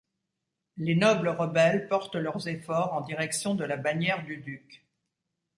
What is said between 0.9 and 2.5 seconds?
nobles rebelles portent leurs